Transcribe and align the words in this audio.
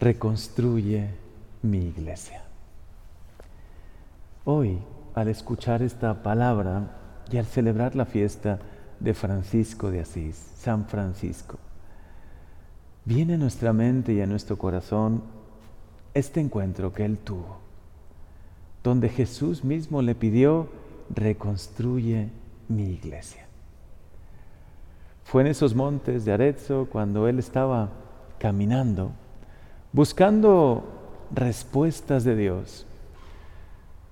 reconstruye 0.00 1.10
mi 1.62 1.78
iglesia. 1.78 2.42
Hoy, 4.46 4.78
al 5.14 5.28
escuchar 5.28 5.82
esta 5.82 6.22
palabra 6.22 6.96
y 7.30 7.36
al 7.36 7.44
celebrar 7.44 7.94
la 7.94 8.06
fiesta 8.06 8.58
de 8.98 9.12
Francisco 9.12 9.90
de 9.90 10.00
Asís, 10.00 10.36
San 10.56 10.86
Francisco, 10.86 11.58
viene 13.04 13.34
a 13.34 13.38
nuestra 13.38 13.74
mente 13.74 14.14
y 14.14 14.22
a 14.22 14.26
nuestro 14.26 14.56
corazón 14.56 15.22
este 16.14 16.40
encuentro 16.40 16.92
que 16.92 17.04
él 17.04 17.18
tuvo, 17.18 17.58
donde 18.82 19.10
Jesús 19.10 19.64
mismo 19.64 20.00
le 20.00 20.14
pidió, 20.14 20.68
reconstruye 21.14 22.30
mi 22.68 22.90
iglesia. 22.90 23.46
Fue 25.24 25.42
en 25.42 25.48
esos 25.48 25.74
montes 25.74 26.24
de 26.24 26.32
Arezzo 26.32 26.88
cuando 26.90 27.28
él 27.28 27.38
estaba 27.38 27.90
caminando, 28.38 29.12
buscando 29.92 30.84
respuestas 31.34 32.24
de 32.24 32.36
Dios. 32.36 32.86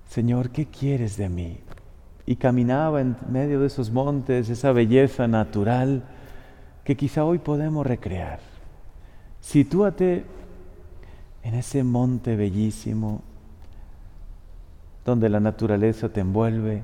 Señor, 0.09 0.49
¿qué 0.49 0.65
quieres 0.65 1.17
de 1.17 1.29
mí? 1.29 1.59
Y 2.25 2.35
caminaba 2.35 3.01
en 3.01 3.15
medio 3.29 3.59
de 3.59 3.67
esos 3.67 3.91
montes, 3.91 4.49
esa 4.49 4.71
belleza 4.71 5.27
natural 5.27 6.03
que 6.83 6.95
quizá 6.95 7.23
hoy 7.23 7.39
podemos 7.39 7.85
recrear. 7.85 8.39
Sitúate 9.39 10.25
en 11.43 11.53
ese 11.53 11.83
monte 11.83 12.35
bellísimo 12.35 13.21
donde 15.05 15.29
la 15.29 15.39
naturaleza 15.39 16.09
te 16.09 16.19
envuelve, 16.19 16.83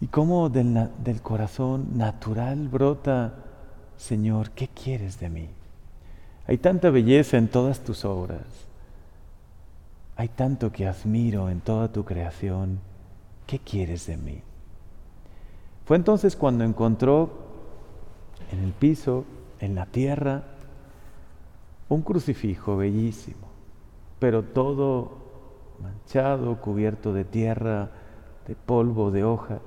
y 0.00 0.08
cómo 0.08 0.48
del, 0.48 0.90
del 1.04 1.22
corazón 1.22 1.96
natural 1.96 2.66
brota, 2.66 3.34
Señor, 3.96 4.50
¿qué 4.50 4.66
quieres 4.66 5.20
de 5.20 5.30
mí? 5.30 5.48
Hay 6.46 6.58
tanta 6.58 6.90
belleza 6.90 7.38
en 7.38 7.48
todas 7.48 7.80
tus 7.80 8.04
obras. 8.04 8.42
Hay 10.16 10.28
tanto 10.28 10.72
que 10.72 10.86
admiro 10.86 11.48
en 11.48 11.60
toda 11.60 11.92
tu 11.92 12.04
creación. 12.04 12.80
¿Qué 13.46 13.58
quieres 13.58 14.06
de 14.06 14.16
mí? 14.16 14.42
Fue 15.84 15.96
entonces 15.96 16.36
cuando 16.36 16.64
encontró 16.64 17.30
en 18.50 18.60
el 18.60 18.72
piso, 18.72 19.24
en 19.60 19.74
la 19.74 19.86
tierra, 19.86 20.44
un 21.88 22.02
crucifijo 22.02 22.76
bellísimo, 22.76 23.48
pero 24.18 24.42
todo 24.42 25.18
manchado, 25.82 26.60
cubierto 26.60 27.12
de 27.12 27.24
tierra, 27.24 27.90
de 28.46 28.54
polvo, 28.54 29.10
de 29.10 29.24
hojas. 29.24 29.60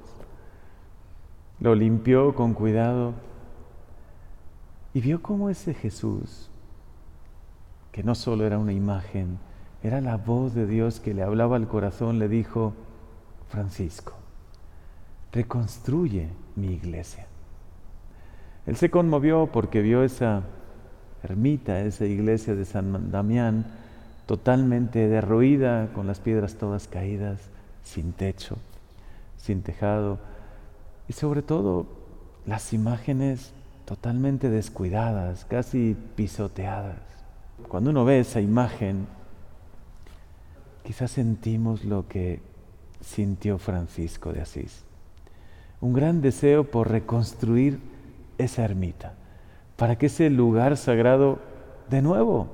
Lo 1.60 1.76
limpió 1.76 2.36
con 2.36 2.54
cuidado 2.54 3.14
y 4.94 5.02
vio 5.02 5.22
cómo 5.22 5.50
ese 5.50 5.74
Jesús, 5.74 6.50
que 7.96 8.04
no 8.04 8.14
solo 8.14 8.46
era 8.46 8.58
una 8.58 8.74
imagen, 8.74 9.40
era 9.82 10.02
la 10.02 10.18
voz 10.18 10.54
de 10.54 10.68
Dios 10.68 11.00
que 11.00 11.14
le 11.14 11.24
hablaba 11.24 11.56
al 11.56 11.70
corazón, 11.70 12.20
le 12.20 12.28
dijo, 12.28 12.74
Francisco, 13.48 14.12
reconstruye 15.32 16.28
mi 16.58 16.74
iglesia. 16.74 17.26
Él 18.66 18.76
se 18.76 18.90
conmovió 18.90 19.50
porque 19.50 19.82
vio 19.82 20.04
esa 20.04 20.42
ermita, 21.24 21.80
esa 21.84 22.04
iglesia 22.04 22.54
de 22.54 22.66
San 22.66 23.12
Damián, 23.12 23.66
totalmente 24.26 25.08
derruida, 25.08 25.88
con 25.94 26.06
las 26.06 26.20
piedras 26.20 26.56
todas 26.56 26.90
caídas, 26.90 27.50
sin 27.82 28.12
techo, 28.12 28.58
sin 29.38 29.62
tejado 29.62 30.20
y 31.08 31.14
sobre 31.14 31.44
todo 31.44 31.86
las 32.46 32.74
imágenes 32.74 33.54
totalmente 33.86 34.50
descuidadas, 34.50 35.46
casi 35.46 35.96
pisoteadas. 36.18 37.15
Cuando 37.68 37.90
uno 37.90 38.06
ve 38.06 38.20
esa 38.20 38.42
imagen, 38.42 39.08
quizás 40.84 41.12
sentimos 41.12 41.84
lo 41.84 42.08
que 42.08 42.42
sintió 43.02 43.58
Francisco 43.58 44.34
de 44.34 44.42
Asís. 44.42 44.84
Un 45.82 45.94
gran 45.94 46.22
deseo 46.22 46.64
por 46.66 46.90
reconstruir 46.90 47.80
esa 48.38 48.64
ermita, 48.64 49.14
para 49.78 49.98
que 49.98 50.08
ese 50.08 50.30
lugar 50.30 50.78
sagrado 50.78 51.40
de 51.90 52.02
nuevo 52.02 52.50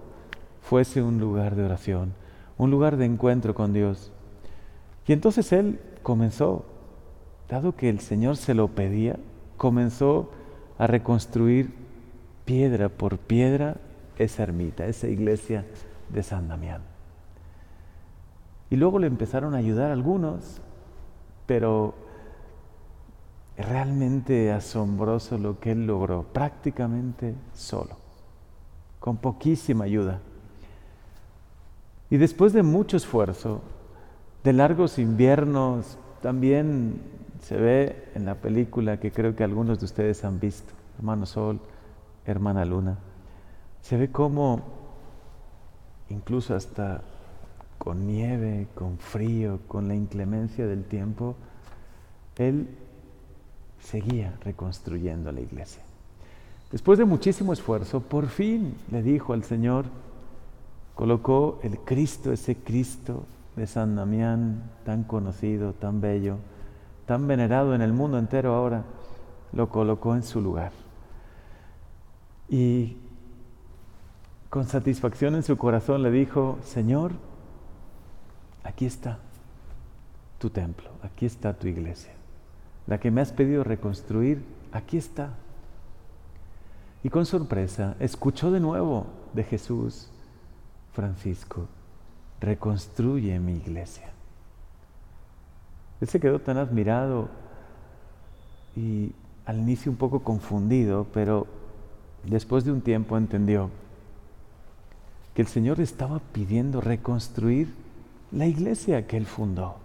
fuese 0.62 1.02
un 1.02 1.20
lugar 1.20 1.56
de 1.56 1.64
oración, 1.64 2.14
un 2.58 2.72
lugar 2.72 2.98
de 2.98 3.06
encuentro 3.06 3.56
con 3.56 3.74
Dios. 3.74 4.12
Y 5.08 5.14
entonces 5.14 5.52
él 5.52 5.80
comenzó 6.04 6.66
dado 7.50 7.76
que 7.76 7.90
el 7.90 8.00
Señor 8.00 8.38
se 8.38 8.54
lo 8.54 8.70
pedía, 8.70 9.18
comenzó 9.58 10.32
a 10.78 10.88
reconstruir 10.88 11.74
piedra 12.46 12.90
por 12.90 13.18
piedra 13.18 13.78
esa 14.18 14.44
ermita, 14.44 14.86
esa 14.86 15.08
iglesia 15.08 15.66
de 16.10 16.24
San 16.24 16.48
Damián. 16.48 16.82
Y 18.70 18.78
luego 18.78 19.00
le 19.00 19.08
empezaron 19.08 19.54
a 19.54 19.58
ayudar 19.58 19.92
algunos, 19.92 20.62
pero 21.46 21.94
realmente 23.58 24.52
asombroso 24.52 25.38
lo 25.38 25.60
que 25.60 25.72
él 25.72 25.86
logró, 25.86 26.24
prácticamente 26.24 27.36
solo, 27.54 27.98
con 29.00 29.18
poquísima 29.18 29.86
ayuda. 29.86 30.20
Y 32.10 32.18
después 32.18 32.54
de 32.54 32.64
mucho 32.64 32.98
esfuerzo, 32.98 33.62
de 34.44 34.54
largos 34.54 35.00
inviernos, 35.00 35.98
también 36.22 37.02
se 37.42 37.58
ve 37.58 38.10
en 38.16 38.26
la 38.26 38.36
película 38.36 39.00
que 39.00 39.12
creo 39.12 39.36
que 39.36 39.44
algunos 39.44 39.80
de 39.80 39.86
ustedes 39.86 40.24
han 40.24 40.40
visto, 40.40 40.74
hermano 40.98 41.26
Sol, 41.26 41.60
hermana 42.26 42.66
Luna, 42.66 42.98
se 43.82 43.98
ve 43.98 44.12
cómo 44.12 44.62
incluso 46.10 46.56
hasta 46.56 47.02
con 47.78 48.06
nieve, 48.06 48.68
con 48.76 48.98
frío, 49.00 49.60
con 49.68 49.88
la 49.88 49.96
inclemencia 49.96 50.68
del 50.68 50.84
tiempo, 50.84 51.36
él 52.38 52.68
seguía 53.80 54.38
reconstruyendo 54.44 55.32
la 55.32 55.42
iglesia. 55.42 55.82
Después 56.72 57.00
de 57.00 57.06
muchísimo 57.06 57.54
esfuerzo, 57.54 58.02
por 58.02 58.28
fin 58.28 58.76
le 58.92 59.02
dijo 59.02 59.34
al 59.34 59.44
Señor, 59.44 59.86
colocó 60.96 61.60
el 61.64 61.80
Cristo, 61.80 62.32
ese 62.32 62.56
Cristo 62.56 63.26
de 63.56 63.68
San 63.68 63.96
Damián, 63.96 64.64
tan 64.86 65.04
conocido, 65.04 65.74
tan 65.74 66.02
bello, 66.02 66.38
tan 67.06 67.28
venerado 67.28 67.74
en 67.76 67.82
el 67.82 67.94
mundo 67.94 68.18
entero 68.18 68.54
ahora, 68.54 68.84
lo 69.54 69.70
colocó 69.70 70.16
en 70.16 70.24
su 70.24 70.40
lugar. 70.40 70.72
Y 72.48 72.98
con 74.52 74.68
satisfacción 74.68 75.36
en 75.36 75.44
su 75.44 75.58
corazón 75.58 76.04
le 76.04 76.12
dijo, 76.12 76.60
Señor, 76.62 77.14
aquí 78.66 78.86
está 78.86 79.18
tu 80.40 80.50
templo, 80.50 80.90
aquí 81.02 81.26
está 81.26 81.54
tu 81.54 81.70
iglesia. 81.70 82.12
La 82.86 83.00
que 83.00 83.12
me 83.12 83.22
has 83.22 83.32
pedido 83.32 83.64
reconstruir, 83.64 84.44
aquí 84.74 84.98
está. 84.98 85.30
Y 87.02 87.10
con 87.10 87.26
sorpresa 87.26 87.96
escuchó 88.02 88.52
de 88.52 88.60
nuevo 88.60 89.08
de 89.32 89.46
Jesús, 89.46 90.10
Francisco, 90.92 91.68
reconstruye 92.42 93.40
mi 93.40 93.54
iglesia. 93.54 94.10
Él 96.02 96.10
se 96.10 96.20
quedó 96.20 96.40
tan 96.40 96.58
admirado 96.58 97.30
y 98.76 99.14
al 99.46 99.60
inicio 99.60 99.90
un 99.94 99.98
poco 99.98 100.24
confundido, 100.24 101.08
pero 101.14 101.48
después 102.26 102.66
de 102.66 102.74
un 102.74 102.82
tiempo 102.82 103.18
entendió 103.18 103.70
que 105.34 105.42
el 105.42 105.48
Señor 105.48 105.80
estaba 105.80 106.20
pidiendo 106.34 106.82
reconstruir 106.82 107.74
la 108.32 108.48
iglesia 108.48 109.08
que 109.08 109.18
Él 109.18 109.26
fundó, 109.26 109.76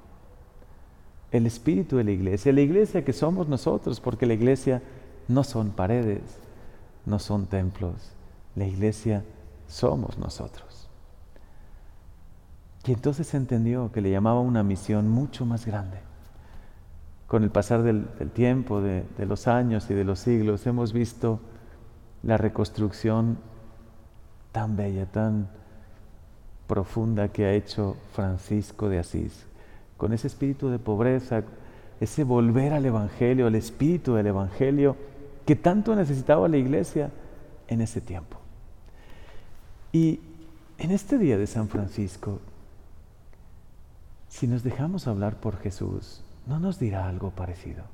el 1.31 1.47
espíritu 1.47 1.97
de 1.97 2.05
la 2.05 2.11
iglesia, 2.12 2.53
la 2.53 2.61
iglesia 2.61 3.05
que 3.05 3.12
somos 3.12 3.49
nosotros, 3.49 4.01
porque 4.01 4.27
la 4.27 4.34
iglesia 4.34 4.83
no 5.29 5.45
son 5.45 5.71
paredes, 5.71 6.23
no 7.05 7.19
son 7.19 7.47
templos, 7.47 8.12
la 8.55 8.67
iglesia 8.67 9.25
somos 9.69 10.19
nosotros. 10.19 10.89
Y 12.87 12.92
entonces 12.92 13.34
entendió 13.34 13.91
que 13.91 14.01
le 14.01 14.10
llamaba 14.10 14.41
una 14.41 14.63
misión 14.63 15.09
mucho 15.09 15.45
más 15.45 15.66
grande. 15.66 15.99
Con 17.27 17.42
el 17.42 17.51
pasar 17.51 17.83
del, 17.83 18.07
tiempo, 18.33 18.81
de, 18.81 19.04
de 19.19 19.27
los 19.27 19.49
años 19.49 19.91
y 19.91 19.95
de 19.95 20.04
los 20.04 20.21
siglos, 20.21 20.65
hemos 20.69 20.92
visto 20.92 21.41
la 22.22 22.37
reconstrucción 22.37 23.39
tan 24.56 24.74
bella, 24.74 25.04
tan 25.04 25.48
profunda 26.66 27.28
que 27.28 27.44
ha 27.44 27.53
hecho 27.53 27.94
Francisco 28.14 28.88
de 28.88 28.98
Asís, 28.98 29.44
con 29.98 30.14
ese 30.14 30.28
espíritu 30.28 30.70
de 30.70 30.78
pobreza, 30.78 31.42
ese 32.00 32.24
volver 32.24 32.72
al 32.72 32.86
Evangelio, 32.86 33.48
al 33.48 33.54
espíritu 33.54 34.14
del 34.14 34.28
Evangelio 34.28 34.97
que 35.44 35.56
tanto 35.56 35.94
necesitaba 35.94 36.48
la 36.48 36.56
iglesia 36.56 37.10
en 37.68 37.82
ese 37.82 38.00
tiempo. 38.00 38.38
Y 39.92 40.20
en 40.78 40.91
este 40.91 41.18
día 41.18 41.36
de 41.36 41.47
San 41.47 41.68
Francisco, 41.68 42.41
si 44.30 44.47
nos 44.47 44.62
dejamos 44.62 45.06
hablar 45.06 45.38
por 45.38 45.58
Jesús, 45.58 46.22
¿no 46.47 46.58
nos 46.58 46.78
dirá 46.78 47.08
algo 47.08 47.28
parecido? 47.30 47.84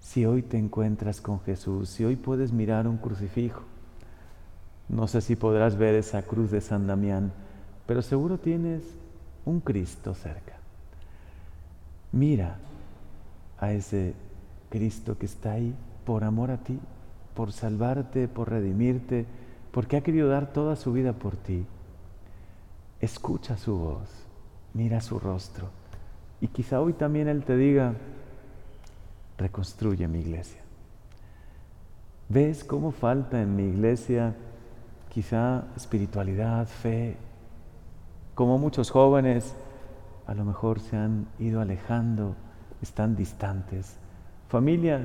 Si 0.00 0.24
hoy 0.24 0.40
te 0.40 0.56
encuentras 0.56 1.20
con 1.20 1.40
Jesús, 1.40 1.90
si 1.90 2.06
hoy 2.06 2.16
puedes 2.16 2.52
mirar 2.52 2.88
un 2.88 2.96
crucifijo, 2.96 3.64
No 4.90 5.06
sé 5.06 5.20
si 5.20 5.36
podrás 5.36 5.76
ver 5.76 5.94
esa 5.94 6.22
cruz 6.22 6.50
de 6.50 6.60
San 6.60 6.88
Damián, 6.88 7.32
pero 7.86 8.02
seguro 8.02 8.38
tienes 8.38 8.82
un 9.44 9.60
Cristo 9.60 10.14
cerca. 10.14 10.56
Mira 12.10 12.56
a 13.58 13.72
ese 13.72 14.14
Cristo 14.68 15.16
que 15.16 15.26
está 15.26 15.52
ahí 15.52 15.74
por 16.04 16.24
amor 16.24 16.50
a 16.50 16.58
ti, 16.58 16.78
por 17.34 17.52
salvarte, 17.52 18.26
por 18.26 18.50
redimirte, 18.50 19.26
porque 19.70 19.96
ha 19.96 20.00
querido 20.00 20.28
dar 20.28 20.52
toda 20.52 20.74
su 20.74 20.92
vida 20.92 21.12
por 21.12 21.36
ti. 21.36 21.64
Escucha 23.00 23.56
su 23.56 23.76
voz, 23.76 24.08
mira 24.74 25.00
su 25.00 25.20
rostro 25.20 25.68
y 26.40 26.48
quizá 26.48 26.80
hoy 26.80 26.94
también 26.94 27.28
Él 27.28 27.44
te 27.44 27.56
diga, 27.56 27.94
reconstruye 29.38 30.08
mi 30.08 30.18
iglesia. 30.18 30.60
¿Ves 32.28 32.64
cómo 32.64 32.90
falta 32.90 33.40
en 33.40 33.54
mi 33.54 33.64
iglesia 33.64 34.34
quizá 35.10 35.64
espiritualidad, 35.76 36.66
fe? 36.66 37.16
Como 38.34 38.58
muchos 38.58 38.90
jóvenes 38.90 39.54
a 40.26 40.34
lo 40.34 40.44
mejor 40.44 40.80
se 40.80 40.96
han 40.96 41.26
ido 41.38 41.60
alejando, 41.60 42.36
están 42.80 43.16
distantes. 43.16 43.96
Familias 44.48 45.02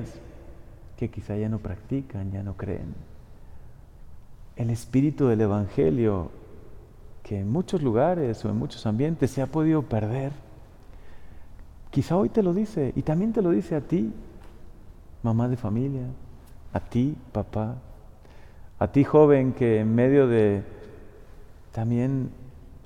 que 0.96 1.10
quizá 1.10 1.36
ya 1.36 1.48
no 1.48 1.58
practican, 1.58 2.30
ya 2.30 2.42
no 2.42 2.56
creen. 2.56 2.94
El 4.54 4.70
espíritu 4.70 5.26
del 5.26 5.42
Evangelio 5.42 6.30
que 7.22 7.40
en 7.40 7.50
muchos 7.50 7.82
lugares 7.82 8.44
o 8.44 8.50
en 8.50 8.56
muchos 8.56 8.86
ambientes 8.86 9.32
se 9.32 9.42
ha 9.42 9.46
podido 9.46 9.82
perder. 9.82 10.30
Quizá 11.90 12.16
hoy 12.16 12.28
te 12.28 12.40
lo 12.40 12.54
dice 12.54 12.92
y 12.94 13.02
también 13.02 13.32
te 13.32 13.42
lo 13.42 13.50
dice 13.50 13.74
a 13.74 13.80
ti, 13.80 14.12
mamá 15.24 15.48
de 15.48 15.56
familia, 15.56 16.04
a 16.72 16.78
ti, 16.78 17.16
papá, 17.32 17.74
a 18.78 18.88
ti 18.88 19.04
joven 19.04 19.52
que 19.52 19.80
en 19.80 19.94
medio 19.94 20.26
de 20.26 20.62
también 21.72 22.30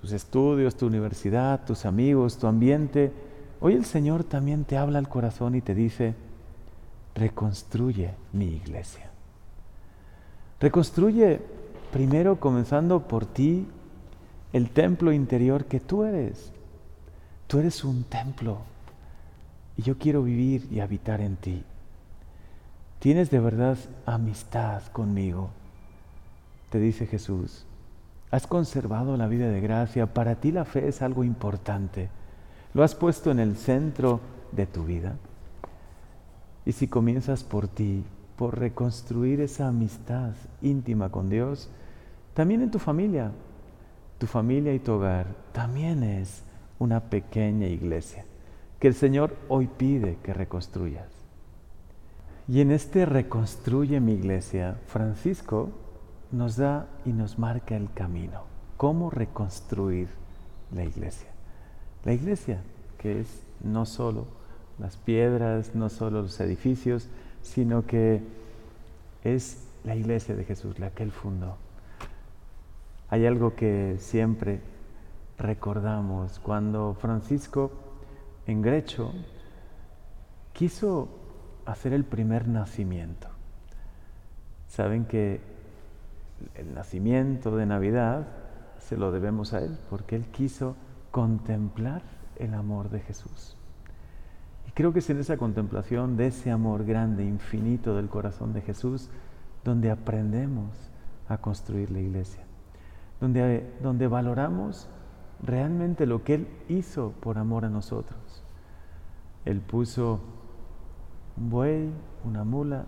tus 0.01 0.13
estudios, 0.13 0.77
tu 0.77 0.87
universidad, 0.87 1.65
tus 1.65 1.85
amigos, 1.85 2.39
tu 2.39 2.47
ambiente, 2.47 3.13
hoy 3.61 3.75
el 3.75 3.85
Señor 3.85 4.25
también 4.25 4.65
te 4.65 4.77
habla 4.77 4.99
al 4.99 5.09
corazón 5.09 5.55
y 5.55 5.61
te 5.61 5.75
dice, 5.75 6.15
reconstruye 7.15 8.15
mi 8.33 8.47
iglesia. 8.47 9.11
Reconstruye 10.61 11.41
primero 11.93 12.39
comenzando 12.39 13.07
por 13.07 13.27
ti 13.27 13.67
el 14.53 14.71
templo 14.71 15.13
interior 15.13 15.65
que 15.65 15.81
tú 15.81 16.05
eres. 16.05 16.53
Tú 17.47 17.59
eres 17.59 17.85
un 17.85 18.05
templo 18.05 18.59
y 19.77 19.83
yo 19.83 19.99
quiero 19.99 20.23
vivir 20.23 20.67
y 20.71 20.81
habitar 20.81 21.21
en 21.21 21.37
ti. 21.37 21.63
Tienes 22.99 23.31
de 23.31 23.41
verdad 23.41 23.79
amistad 24.07 24.83
conmigo, 24.93 25.51
te 26.71 26.79
dice 26.79 27.07
Jesús. 27.07 27.67
Has 28.31 28.47
conservado 28.47 29.17
la 29.17 29.27
vida 29.27 29.49
de 29.49 29.61
gracia. 29.61 30.15
Para 30.15 30.37
ti 30.37 30.53
la 30.53 30.65
fe 30.65 30.89
es 30.89 31.03
algo 31.03 31.25
importante. 31.25 32.09
Lo 32.73 32.85
has 32.85 32.95
puesto 32.95 33.31
en 33.31 33.41
el 33.41 33.57
centro 33.57 34.21
de 34.53 34.67
tu 34.67 34.85
vida. 34.85 35.17
Y 36.65 36.73
si 36.73 36.87
comienzas 36.87 37.43
por 37.43 37.69
ti, 37.69 38.05
por 38.37 38.59
reconstruir 38.59 39.41
esa 39.41 39.69
amistad 39.69 40.33
íntima 40.63 41.11
con 41.11 41.29
Dios, 41.29 41.69
también 42.35 42.63
en 42.63 42.71
tu 42.71 42.79
familia, 42.79 43.33
tu 44.19 44.27
familia 44.27 44.73
y 44.73 44.79
tu 44.79 44.93
hogar 44.93 45.27
también 45.53 46.03
es 46.03 46.45
una 46.79 47.01
pequeña 47.01 47.67
iglesia 47.67 48.25
que 48.81 48.89
el 48.89 48.95
Señor 48.95 49.37
hoy 49.49 49.69
pide 49.69 50.17
que 50.23 50.33
reconstruyas. 50.33 51.09
Y 52.49 52.63
en 52.63 52.73
este 52.73 53.05
reconstruye 53.05 54.01
mi 54.01 54.15
iglesia, 54.15 54.79
Francisco 54.87 55.71
nos 56.33 56.57
da 56.57 56.87
y 57.05 57.13
nos 57.13 57.39
marca 57.39 57.77
el 57.77 57.93
camino. 57.93 58.43
¿Cómo 58.77 59.11
reconstruir 59.11 60.09
la 60.73 60.85
iglesia? 60.85 61.29
La 62.05 62.13
iglesia, 62.13 62.63
que 62.99 63.21
es 63.21 63.43
no 63.63 63.85
solo 63.87 64.27
las 64.79 64.97
piedras, 64.97 65.75
no 65.75 65.89
solo 65.89 66.23
los 66.23 66.41
edificios, 66.41 67.09
sino 67.43 67.87
que 67.87 68.23
es 69.25 69.67
la 69.85 69.95
iglesia 69.95 70.35
de 70.35 70.45
Jesús, 70.45 70.79
la 70.79 70.91
que 70.91 71.03
Él 71.03 71.13
fundó. 71.13 71.57
Hay 73.09 73.27
algo 73.27 73.55
que 73.55 73.97
siempre 73.99 74.61
recordamos 75.37 76.39
cuando 76.39 76.95
Francisco 76.95 77.73
en 78.47 78.63
Grecho 78.63 79.13
quiso 80.53 81.09
hacer 81.67 81.93
el 81.93 82.05
primer 82.05 82.49
nacimiento. 82.49 83.29
Saben 84.69 85.05
que 85.05 85.41
el 86.55 86.75
nacimiento 86.75 87.57
de 87.57 87.67
Navidad 87.67 88.27
se 88.79 88.97
lo 88.97 89.13
debemos 89.13 89.53
a 89.53 89.61
Él, 89.61 89.79
porque 89.89 90.17
Él 90.17 90.27
quiso 90.27 90.77
contemplar 91.11 92.03
el 92.37 92.55
amor 92.55 92.91
de 92.91 93.01
Jesús. 93.01 93.57
Y 94.67 94.73
creo 94.73 94.93
que 94.93 95.01
es 95.01 95.11
en 95.11 95.19
esa 95.19 95.37
contemplación 95.37 96.17
de 96.17 96.29
ese 96.29 96.51
amor 96.51 96.85
grande, 96.85 97.25
infinito 97.25 97.97
del 97.97 98.09
corazón 98.09 98.53
de 98.53 98.63
Jesús, 98.63 99.11
donde 99.65 99.91
aprendemos 99.91 100.71
a 101.29 101.39
construir 101.39 101.91
la 101.91 102.01
iglesia, 102.01 102.43
donde, 103.21 103.73
donde 103.83 104.07
valoramos 104.07 104.89
realmente 105.43 106.07
lo 106.07 106.25
que 106.25 106.35
Él 106.35 106.49
hizo 106.69 107.13
por 107.21 107.39
amor 107.39 107.65
a 107.65 107.69
nosotros. 107.71 108.45
Él 109.45 109.61
puso 109.61 110.21
un 111.37 111.51
buey, 111.51 111.91
una 112.25 112.45
mula, 112.45 112.87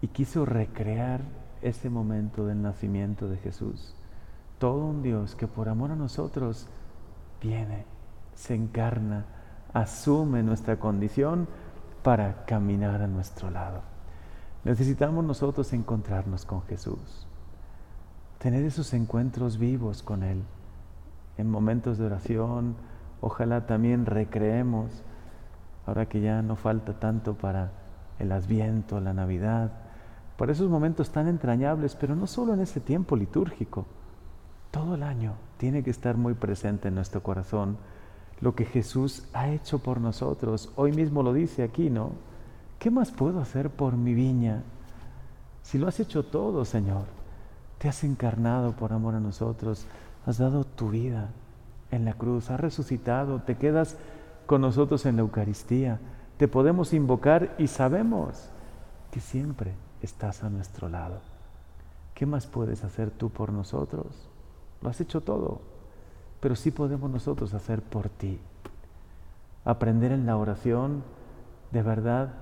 y 0.00 0.08
quiso 0.08 0.44
recrear 0.44 1.20
ese 1.62 1.90
momento 1.90 2.46
del 2.46 2.62
nacimiento 2.62 3.28
de 3.28 3.36
Jesús. 3.38 3.94
Todo 4.58 4.84
un 4.86 5.02
Dios 5.02 5.34
que 5.34 5.46
por 5.46 5.68
amor 5.68 5.92
a 5.92 5.96
nosotros 5.96 6.66
viene, 7.40 7.84
se 8.34 8.54
encarna, 8.54 9.26
asume 9.72 10.42
nuestra 10.42 10.78
condición 10.78 11.48
para 12.02 12.44
caminar 12.44 13.02
a 13.02 13.06
nuestro 13.06 13.50
lado. 13.50 13.82
Necesitamos 14.64 15.24
nosotros 15.24 15.72
encontrarnos 15.72 16.44
con 16.44 16.62
Jesús, 16.62 17.26
tener 18.38 18.64
esos 18.64 18.92
encuentros 18.94 19.58
vivos 19.58 20.02
con 20.02 20.22
Él. 20.22 20.42
En 21.36 21.50
momentos 21.50 21.98
de 21.98 22.06
oración, 22.06 22.76
ojalá 23.20 23.66
también 23.66 24.06
recreemos, 24.06 25.04
ahora 25.86 26.06
que 26.06 26.20
ya 26.20 26.42
no 26.42 26.56
falta 26.56 26.98
tanto 26.98 27.34
para 27.34 27.70
el 28.18 28.32
Adviento, 28.32 29.00
la 29.00 29.14
Navidad, 29.14 29.70
por 30.38 30.52
esos 30.52 30.70
momentos 30.70 31.10
tan 31.10 31.26
entrañables, 31.26 31.96
pero 31.96 32.14
no 32.14 32.28
solo 32.28 32.54
en 32.54 32.60
ese 32.60 32.78
tiempo 32.78 33.16
litúrgico, 33.16 33.86
todo 34.70 34.94
el 34.94 35.02
año 35.02 35.32
tiene 35.56 35.82
que 35.82 35.90
estar 35.90 36.16
muy 36.16 36.34
presente 36.34 36.86
en 36.86 36.94
nuestro 36.94 37.24
corazón 37.24 37.76
lo 38.40 38.54
que 38.54 38.64
Jesús 38.64 39.24
ha 39.32 39.48
hecho 39.48 39.80
por 39.80 40.00
nosotros. 40.00 40.70
Hoy 40.76 40.92
mismo 40.92 41.24
lo 41.24 41.32
dice 41.32 41.64
aquí, 41.64 41.90
¿no? 41.90 42.12
¿Qué 42.78 42.88
más 42.88 43.10
puedo 43.10 43.40
hacer 43.40 43.68
por 43.68 43.96
mi 43.96 44.14
viña? 44.14 44.62
Si 45.62 45.76
lo 45.76 45.88
has 45.88 45.98
hecho 45.98 46.24
todo, 46.24 46.64
Señor, 46.64 47.06
te 47.78 47.88
has 47.88 48.04
encarnado 48.04 48.76
por 48.76 48.92
amor 48.92 49.16
a 49.16 49.20
nosotros, 49.20 49.86
has 50.24 50.38
dado 50.38 50.62
tu 50.62 50.90
vida 50.90 51.30
en 51.90 52.04
la 52.04 52.12
cruz, 52.12 52.48
has 52.48 52.60
resucitado, 52.60 53.42
te 53.42 53.56
quedas 53.56 53.96
con 54.46 54.60
nosotros 54.60 55.04
en 55.04 55.16
la 55.16 55.22
Eucaristía, 55.22 55.98
te 56.36 56.46
podemos 56.46 56.92
invocar 56.92 57.56
y 57.58 57.66
sabemos 57.66 58.50
que 59.10 59.18
siempre 59.18 59.87
estás 60.02 60.44
a 60.44 60.50
nuestro 60.50 60.88
lado. 60.88 61.20
¿Qué 62.14 62.26
más 62.26 62.46
puedes 62.46 62.84
hacer 62.84 63.10
tú 63.10 63.30
por 63.30 63.52
nosotros? 63.52 64.28
Lo 64.82 64.90
has 64.90 65.00
hecho 65.00 65.20
todo, 65.20 65.60
pero 66.40 66.56
sí 66.56 66.70
podemos 66.70 67.10
nosotros 67.10 67.54
hacer 67.54 67.82
por 67.82 68.08
ti. 68.08 68.40
Aprender 69.64 70.12
en 70.12 70.26
la 70.26 70.36
oración, 70.36 71.02
de 71.70 71.82
verdad, 71.82 72.34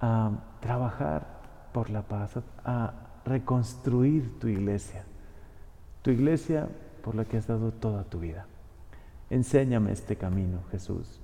a 0.00 0.30
trabajar 0.60 1.26
por 1.72 1.90
la 1.90 2.02
paz, 2.02 2.38
a 2.64 2.92
reconstruir 3.24 4.38
tu 4.38 4.48
iglesia. 4.48 5.04
Tu 6.02 6.10
iglesia 6.10 6.68
por 7.02 7.14
la 7.14 7.24
que 7.24 7.36
has 7.36 7.46
dado 7.46 7.72
toda 7.72 8.04
tu 8.04 8.20
vida. 8.20 8.46
Enséñame 9.30 9.92
este 9.92 10.16
camino, 10.16 10.60
Jesús. 10.70 11.20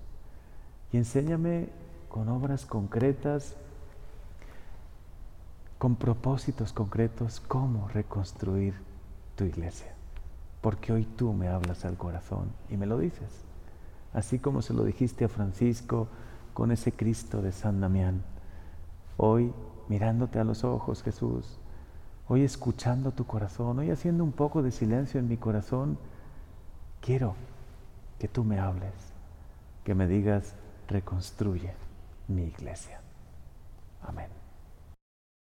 Y 0.92 0.96
enséñame 0.96 1.68
con 2.08 2.28
obras 2.28 2.66
concretas 2.66 3.56
con 5.80 5.96
propósitos 5.96 6.74
concretos 6.74 7.40
cómo 7.40 7.88
reconstruir 7.88 8.74
tu 9.34 9.44
iglesia. 9.44 9.94
Porque 10.60 10.92
hoy 10.92 11.06
tú 11.06 11.32
me 11.32 11.48
hablas 11.48 11.86
al 11.86 11.96
corazón 11.96 12.52
y 12.68 12.76
me 12.76 12.84
lo 12.84 12.98
dices. 12.98 13.30
Así 14.12 14.38
como 14.38 14.60
se 14.60 14.74
lo 14.74 14.84
dijiste 14.84 15.24
a 15.24 15.30
Francisco 15.30 16.06
con 16.52 16.70
ese 16.70 16.92
Cristo 16.92 17.40
de 17.40 17.50
San 17.50 17.80
Damián. 17.80 18.20
Hoy 19.16 19.54
mirándote 19.88 20.38
a 20.38 20.44
los 20.44 20.64
ojos, 20.64 21.02
Jesús. 21.02 21.56
Hoy 22.28 22.42
escuchando 22.44 23.12
tu 23.12 23.24
corazón. 23.24 23.78
Hoy 23.78 23.90
haciendo 23.90 24.22
un 24.22 24.32
poco 24.32 24.62
de 24.62 24.72
silencio 24.72 25.18
en 25.18 25.28
mi 25.28 25.38
corazón. 25.38 25.96
Quiero 27.00 27.36
que 28.18 28.28
tú 28.28 28.44
me 28.44 28.58
hables. 28.60 28.92
Que 29.84 29.94
me 29.94 30.06
digas, 30.06 30.56
reconstruye 30.88 31.72
mi 32.28 32.42
iglesia. 32.42 33.00
Amén. 34.06 34.39